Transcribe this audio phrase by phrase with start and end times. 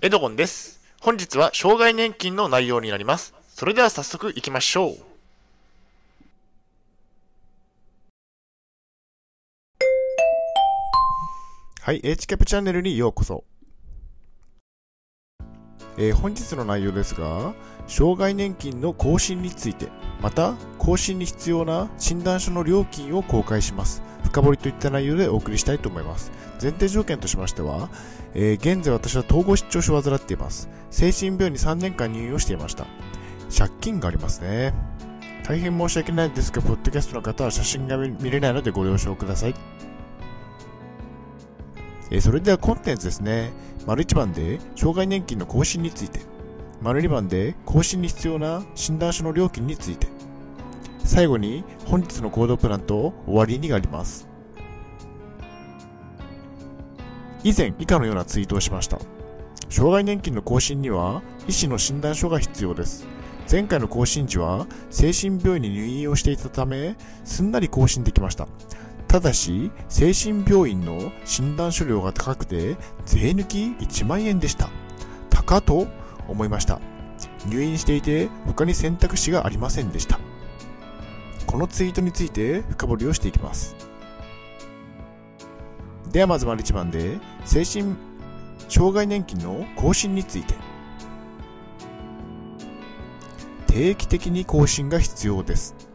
[0.00, 0.80] エドゴンです。
[1.00, 3.34] 本日は障害年金の内容になります。
[3.48, 4.96] それでは早速行きましょう。
[11.80, 13.42] はい、H キャプチャンネルにようこそ。
[15.98, 17.54] えー本日の内容ですが、
[17.88, 19.88] 障害年金の更新について、
[20.22, 24.02] また、更新に必要な診断書の料金を公開します。
[24.24, 26.30] 深掘りといった内容でお送りしたいと思います。
[26.62, 27.90] 前提条件としましては、
[28.34, 30.68] えー現在私は統合失調症を患っています。
[30.90, 32.86] 精神病院に3年間入院をしていました。
[33.56, 34.74] 借金がありますね。
[35.44, 39.54] 大変申し訳ないですが、ポッドキャストの方は写真が見れないのでご了承ください。
[42.10, 43.52] えそれではコンテンツですね。
[43.86, 46.20] 丸1番で障害年金の更新について。
[46.80, 50.06] 丸2番で更新に必要な診断書の料金について。
[51.04, 54.28] 最後に本日の行動プランと終わりにがあります。
[57.44, 58.98] 以前以下のようなツイートをしました。
[59.68, 63.06] 障害年金の更新には医師の診断書が必要です。
[63.50, 68.46] 前回の更新時は精神病院に入院をしていたためすんなり更新できました。
[69.08, 74.68] ただし、精神病院の診断書料が高くて、税抜き1万円でした。
[75.30, 75.88] 高と
[76.28, 76.78] 思いました。
[77.46, 80.20] 入院していて、他に選択肢がありませんでした。
[81.46, 83.74] このツイートについて深掘りをしていきます。
[86.12, 87.96] ではまず丸1番で、精神
[88.68, 90.54] 障害年金の更新について。
[93.66, 95.87] 定期的に更新が必要です。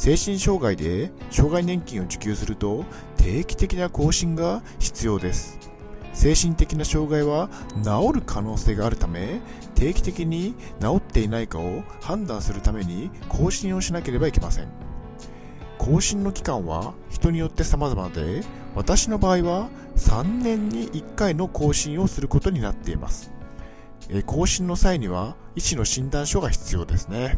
[0.00, 2.86] 精神障害で障害年金を受給すると
[3.18, 5.58] 定期的な更新が必要です。
[6.14, 7.50] 精神的な障害は
[7.84, 9.42] 治る可能性があるため
[9.74, 14.68] 定期的に治っていないかを判断するために更新をしなければいけません。
[15.76, 18.40] 更新の期間は人によって様々で
[18.74, 23.30] 私の場合は3年に1回の更新をすることになっています。
[24.24, 27.36] 更新の際には医師の診断書が必要ですね。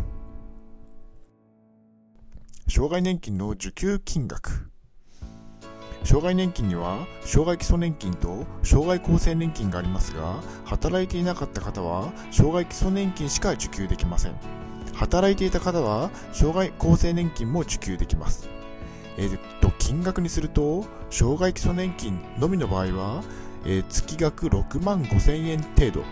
[2.75, 4.71] 障害年金の受給金額。
[6.05, 14.33] 障害年金には障害基礎年金と障害厚生年金がありますが働いていなかった方は障害基礎年金しか受給できません。
[14.95, 18.49] 働いていた方は障害厚生年金も受給できます。
[19.19, 23.23] えっと金額にすると障害基礎年金のみの場合は、
[23.67, 26.03] えー月額6万5千円程度。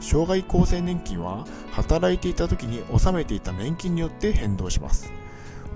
[0.00, 5.12] 障害厚生年金は働いていた時に納めていた年金によって変動します。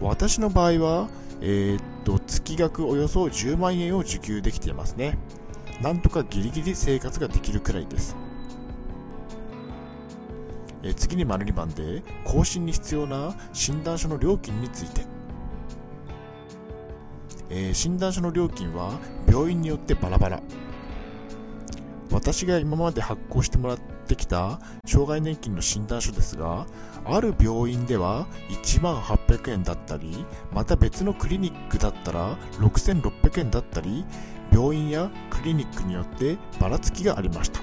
[0.00, 1.08] 私の場合は、
[1.42, 5.18] えーっと、月額およそ10万円を受給できていますね。
[5.82, 8.16] なんとかギリギリ生活ができるくらいです。
[10.82, 15.02] え次に丸2番で、更新に必要な診断書の料金について。
[17.50, 20.42] えー診断書の料金は病院によってバラバラ。
[22.10, 23.78] 私が今まで発行してもらっ
[24.10, 26.66] てきた障害年金の診断書ですが、
[27.04, 34.04] ある病院では1万800円だったり、また別のクリニックだったら6600円だったり、
[34.52, 37.60] 病院やクリニックによってばらつきがありました。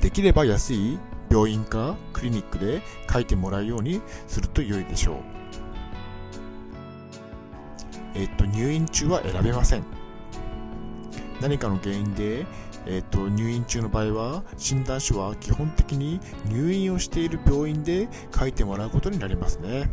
[0.00, 0.98] できれば安い
[1.28, 2.80] 病院かクリニックで
[3.12, 5.16] 書いてもらうようにすると良いでしょう。
[8.14, 9.99] えっと、入院中は選べません。
[11.40, 12.46] 何かの原因で
[12.86, 19.90] えー、と入院中の場合は診断書は基本的に入院をしている病院で書いてもらうことになりますね。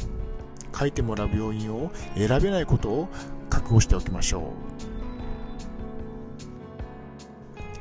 [0.77, 3.07] 書いてもらう病院を選べないことを
[3.49, 4.53] 覚悟しておきましょ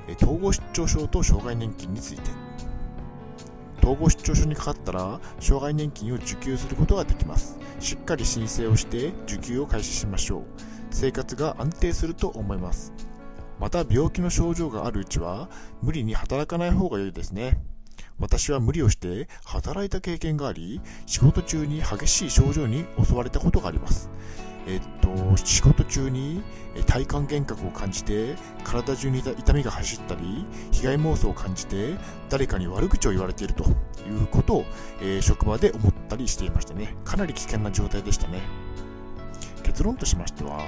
[0.09, 0.12] う。
[0.22, 2.31] 統合失調症と障害年金について。
[3.78, 7.59] 統合失調症にかかったら障害年金を受給することができます。
[7.78, 10.43] しっかり申請をして受給を開始しましょう。
[10.91, 12.93] 生活が安定すると思います。
[13.59, 15.49] また病気の症状があるうちは
[15.83, 17.59] 無理に働かない方が良いですね。
[18.19, 24.11] 私は無理をして働いた経験があり、仕事中に激しい症状に襲われたことがあります。
[24.67, 26.43] えっと、仕事中に
[26.87, 31.94] 体幹幻覚を感じて、体中に痛痛みが走ったり、被害妄想を感じて、
[32.29, 33.69] 誰かに悪口を言われているとい
[34.17, 34.64] うことを、
[35.00, 36.97] えー職場で思ったりしていましたね。
[37.05, 38.41] かなり危険な状態でしたね。
[39.62, 40.64] 結論としましては、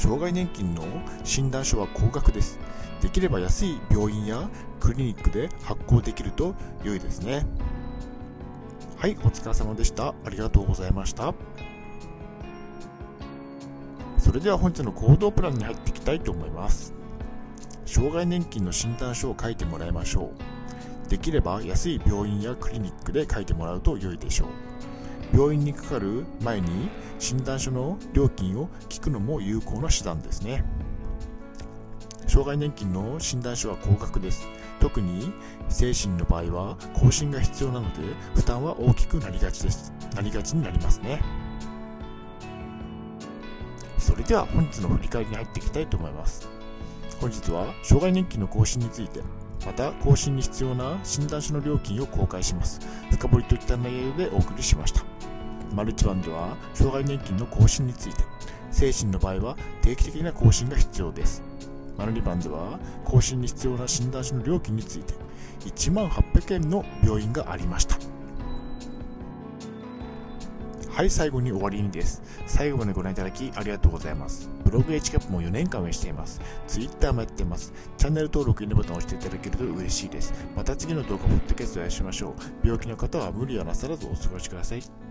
[0.00, 0.82] 障害年金の
[1.24, 2.58] 診断書は高額です。
[3.02, 4.48] できれば安い病院や
[4.80, 7.44] クリニックで発行できると良いですね。
[8.96, 10.14] はい、お疲れ様でした。
[10.24, 11.34] ありがとうございました。
[14.16, 16.94] それでは本日の行動プランに入っていきたいと思います。
[17.84, 20.32] 障害年金の診断書を書いてもらいましょ
[21.06, 21.10] う。
[21.10, 24.48] できれば安い病院やクリニックで書いてもらうと良いでしょう。
[25.32, 30.64] 病院にかかる前に診断書の料金を聞くのも有効な手段ですね
[32.26, 34.46] 障害年金の診断書は高額です。
[34.78, 35.32] 特に
[35.68, 37.98] 精神の場合は更新が必要なので
[38.36, 41.20] 負担は大きくなりがちですなりがちになりますね。
[43.98, 46.48] それでは本日の振り返りに入っていきたいと思います。
[47.20, 49.20] 本日は障害年金の更新について、
[49.66, 52.80] また更新に必要な診断書の料金を公開します。
[53.10, 55.09] 深掘りといった内容でお送りしました。
[55.72, 58.22] マルチ番では障害年金の更新について、
[58.70, 61.42] 精神の場合は定期的な更新が必要です。
[61.96, 65.30] マル2番では更新に必要な診断書の料金について。
[65.60, 67.98] 1万800円の病院がありました。
[70.90, 72.22] はい最後に終わりにです。
[72.46, 74.50] 最後までご覧いただきありがとうございます。
[74.64, 76.40] ブログ h キャップも4年間運営しています。
[76.66, 77.72] Twitter もやってます。
[77.96, 80.34] チャンネル登録いいねボタンを押していただけると嬉しいです。
[80.56, 82.34] また次の動画ポッドキャストでお会いしましょう。
[82.66, 85.09] 病気の方は無理はなさらずお過ごしください。